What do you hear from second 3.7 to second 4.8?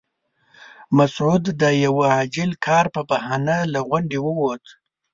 له غونډې ووت.